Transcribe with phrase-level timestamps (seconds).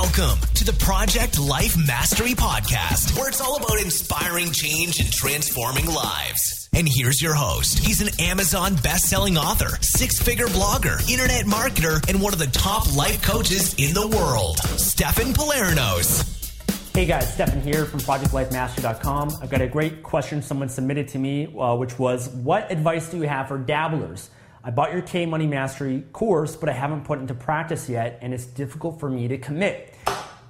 [0.00, 5.86] Welcome to the Project Life Mastery Podcast, where it's all about inspiring change and transforming
[5.86, 6.68] lives.
[6.72, 7.80] And here's your host.
[7.80, 13.20] He's an Amazon best-selling author, six-figure blogger, internet marketer, and one of the top life
[13.22, 16.94] coaches in the world, Stefan Palernos.
[16.94, 19.30] Hey guys, Stefan here from ProjectLifeMastery.com.
[19.42, 23.16] I've got a great question someone submitted to me, uh, which was, what advice do
[23.16, 24.30] you have for dabblers?
[24.64, 28.34] I bought your K Money Mastery course, but I haven't put into practice yet, and
[28.34, 29.94] it's difficult for me to commit.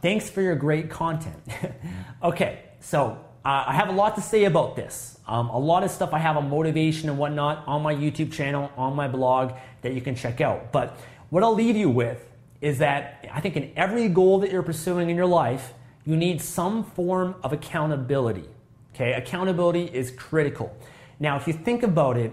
[0.01, 1.37] Thanks for your great content.
[2.23, 5.19] okay, so uh, I have a lot to say about this.
[5.27, 8.71] Um, a lot of stuff I have on motivation and whatnot on my YouTube channel,
[8.77, 10.73] on my blog that you can check out.
[10.73, 10.97] But
[11.31, 12.25] what I'll leave you with
[12.61, 16.41] is that I think in every goal that you're pursuing in your life, you need
[16.41, 18.49] some form of accountability.
[18.95, 20.75] Okay, accountability is critical.
[21.21, 22.33] Now, if you think about it,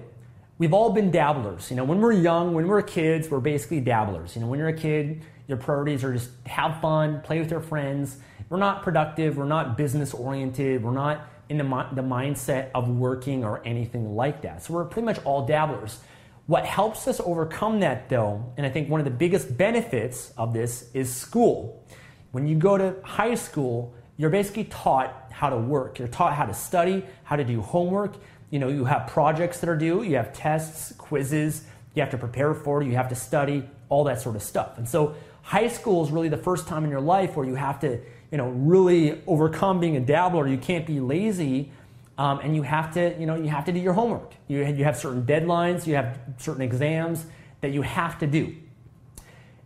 [0.58, 1.70] we've all been dabblers.
[1.70, 4.36] You know, when we're young, when we're kids, we're basically dabblers.
[4.36, 7.62] You know, when you're a kid, your priorities are just have fun, play with your
[7.62, 8.17] friends.
[8.50, 13.44] We're not productive, we're not business oriented, we're not in the, the mindset of working
[13.44, 14.63] or anything like that.
[14.63, 16.00] So we're pretty much all dabblers.
[16.47, 20.53] What helps us overcome that though, and I think one of the biggest benefits of
[20.53, 21.84] this is school.
[22.31, 26.00] When you go to high school, you're basically taught how to work.
[26.00, 28.16] You're taught how to study, how to do homework
[28.50, 31.63] you know, you have projects that are due, you have tests, quizzes,
[31.94, 34.78] you have to prepare for, you have to study, all that sort of stuff.
[34.78, 37.79] And so high school is really the first time in your life where you have
[37.81, 38.00] to,
[38.31, 40.47] you know, really overcome being a dabbler.
[40.47, 41.72] You can't be lazy.
[42.17, 44.33] Um, and you have to, you know, you have to do your homework.
[44.47, 47.25] You, you have certain deadlines, you have certain exams
[47.59, 48.56] that you have to do.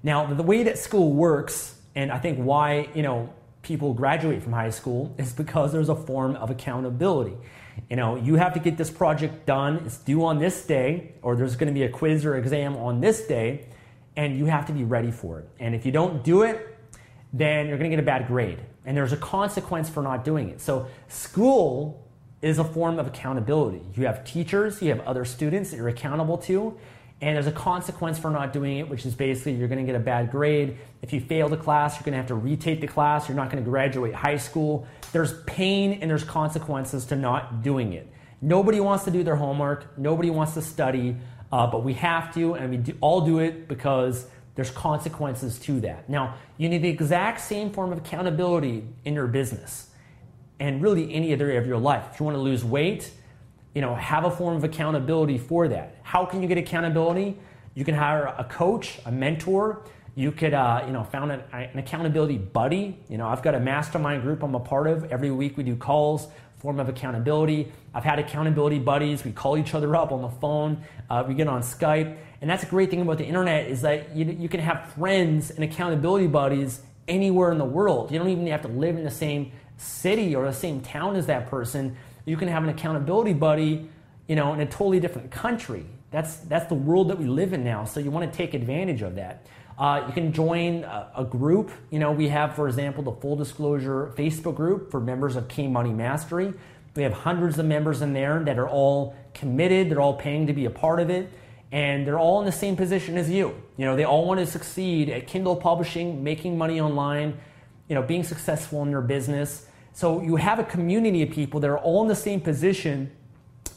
[0.02, 4.54] Now, the way that school works, and I think why, you know, people graduate from
[4.54, 7.36] high school is because there's a form of accountability
[7.90, 9.84] you know, you have to get this project done.
[9.86, 13.02] It's due on this day, or there's going to be a quiz or exam on
[13.02, 13.68] this day,
[14.16, 15.50] and you have to be ready for it.
[15.60, 16.78] And if you don't do it,
[17.32, 18.60] then you're going to get a bad grade.
[18.86, 20.62] And there's a consequence for not doing it.
[20.62, 22.06] So, school
[22.42, 23.82] is a form of accountability.
[23.96, 26.78] You have teachers, you have other students that you're accountable to,
[27.22, 30.00] and there's a consequence for not doing it, which is basically you're going to get
[30.00, 30.78] a bad grade.
[31.02, 33.28] If you fail the class, you're going to have to retake the class.
[33.28, 34.88] You're not going to graduate high school.
[35.12, 38.08] There's pain and there's consequences to not doing it.
[38.42, 39.98] Nobody wants to do their homework.
[39.98, 41.18] Nobody wants to study,
[41.52, 44.26] uh, but we have to, and we do, all do it because
[44.56, 46.10] there's consequences to that.
[46.10, 49.90] Now, you need the exact same form of accountability in your business
[50.60, 52.06] and really any other area of your life.
[52.14, 53.12] If you want to lose weight,
[53.74, 55.96] you know, have a form of accountability for that.
[56.10, 57.38] How can you get accountability?
[57.76, 59.84] You can hire a coach, a mentor.
[60.16, 62.98] You could, uh, you know, found an, an, accountability buddy.
[63.10, 65.04] You know, I've got a mastermind group I'm a part of.
[65.12, 66.28] Every week we do calls,
[66.58, 67.72] form of accountability.
[67.94, 69.24] I've had accountability buddies.
[69.24, 70.84] We call each other up on the phone.
[71.12, 74.16] Uh, we get on Skype, and that's a great thing about the internet is that
[74.16, 78.12] you, you can have friends and accountability buddies anywhere in the world.
[78.12, 81.28] You don't even have to live in the same city or the same town as
[81.28, 81.96] that person
[82.30, 83.90] you can have an accountability buddy,
[84.30, 85.86] you know, in a totally different country.
[86.12, 87.84] That's, that's the world that we live in now.
[87.84, 89.48] So you want to take advantage of that.
[89.78, 91.72] Uh, you can join a, a, group.
[91.90, 95.68] You know, we have, for example, the full disclosure Facebook group for members of K
[95.68, 96.54] Money Mastery.
[96.96, 99.90] We have hundreds of members in there that are all committed.
[99.90, 101.32] They're all paying to be a part of it.
[101.72, 103.56] And they're all in the same position as you.
[103.78, 107.40] You know, they all want to succeed at Kindle publishing, making money online,
[107.88, 109.66] you know, being successful in their business.
[109.94, 113.12] So you have a community of people that are all in the same position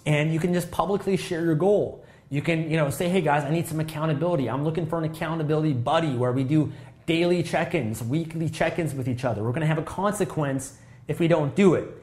[0.06, 2.04] and you can just publicly share your goal.
[2.30, 4.48] You can, you know, say, "Hey guys, I need some accountability.
[4.48, 6.72] I'm looking for an accountability buddy where we do
[7.06, 9.42] daily check-ins, weekly check-ins with each other.
[9.42, 10.78] We're going to have a consequence
[11.08, 12.02] if we don't do it."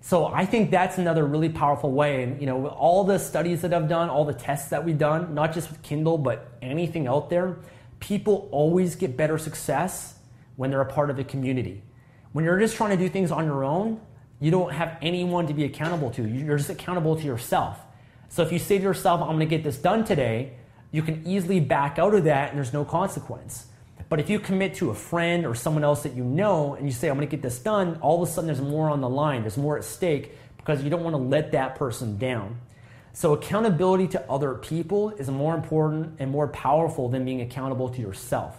[0.00, 2.22] So I think that's another really powerful way.
[2.22, 5.34] And you know, all the studies that I've done, all the tests that we've done,
[5.34, 7.56] not just with Kindle, but anything out there,
[8.00, 10.18] people always get better success
[10.56, 11.82] when they're a part of a community.
[12.32, 14.00] When you're just trying to do things on your own,
[14.44, 16.28] you don't have anyone to be accountable to.
[16.28, 17.78] You're just accountable to yourself.
[18.28, 20.52] So if you say to yourself, I'm gonna get this done today,
[20.90, 23.68] you can easily back out of that and there's no consequence.
[24.10, 26.92] But if you commit to a friend or someone else that you know and you
[26.92, 29.40] say, I'm gonna get this done, all of a sudden there's more on the line,
[29.40, 32.58] there's more at stake because you don't wanna let that person down.
[33.14, 37.98] So accountability to other people is more important and more powerful than being accountable to
[38.02, 38.58] yourself.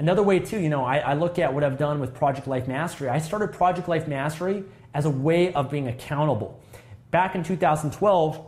[0.00, 2.66] Another way too, you know, I, I, look at what I've done with Project Life
[2.66, 3.08] Mastery.
[3.08, 4.64] I started Project Life Mastery
[4.94, 6.60] as a way of being accountable.
[7.10, 8.46] Back in 2012,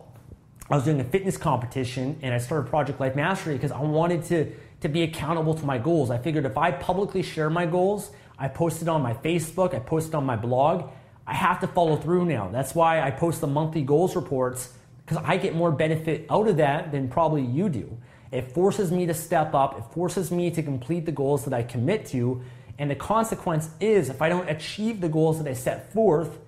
[0.71, 4.25] I was doing a fitness competition and I started Project Life Mastery because I wanted
[4.25, 6.11] to, to be accountable to my goals.
[6.11, 10.15] I figured if I publicly share my goals, I posted on my Facebook, I posted
[10.15, 10.91] on my blog,
[11.27, 12.49] I have to follow through now.
[12.49, 14.73] That's why I post the monthly goals reports
[15.05, 17.97] because I get more benefit out of that than probably you do.
[18.33, 21.63] It forces me to step up, it forces me to complete the goals that I
[21.63, 22.43] commit to.
[22.79, 26.39] And the consequence is if I don't achieve the goals that I set forth,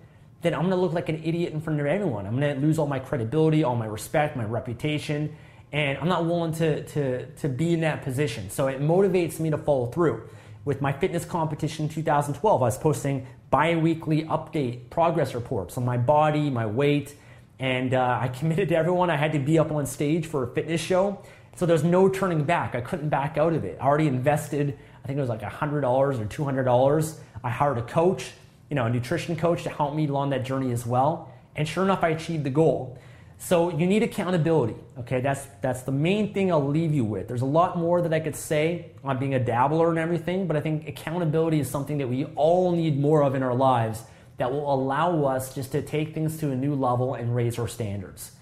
[0.42, 2.26] then I'm gonna look like an idiot in front of everyone.
[2.26, 5.34] I'm gonna lose all my credibility, all my respect, my reputation,
[5.72, 8.50] and I'm not willing to, to, to be in that position.
[8.50, 10.28] So it motivates me to follow through.
[10.64, 15.84] With my fitness competition in 2012, I was posting bi weekly update progress reports on
[15.84, 17.14] my body, my weight,
[17.58, 20.54] and uh, I committed to everyone I had to be up on stage for a
[20.54, 21.22] fitness show.
[21.56, 22.74] So there's no turning back.
[22.74, 23.78] I couldn't back out of it.
[23.80, 24.78] I already invested,
[25.08, 27.18] think it was like $100 or $200.
[27.42, 28.30] I hired a coach
[28.68, 31.32] you know, a nutrition coach to help me along that journey as well.
[31.56, 32.98] And sure enough, I achieved the goal.
[33.38, 34.74] So you need accountability.
[34.98, 37.28] Okay, that's that's the main thing I'll leave you with.
[37.28, 40.56] There's a lot more that I could say on being a dabbler and everything, but
[40.56, 44.02] I think accountability is something that we all need more of in our lives
[44.38, 47.68] that will allow us just to take things to a new level and raise our
[47.68, 48.32] standards.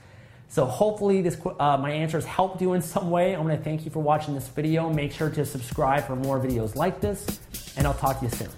[0.48, 3.34] So hopefully this uh, my answers helped you in some way.
[3.34, 4.90] I want to thank you for watching this video.
[4.90, 7.40] Make sure to subscribe for more videos like this,
[7.76, 8.48] and I'll talk to you soon.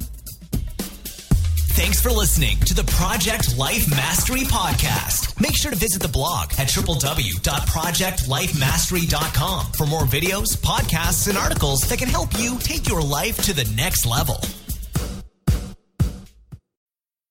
[1.78, 5.40] Thanks for listening to the Project Life Mastery Podcast.
[5.40, 12.00] Make sure to visit the blog at www.projectlifemastery.com for more videos, podcasts, and articles that
[12.00, 14.40] can help you take your life to the next level.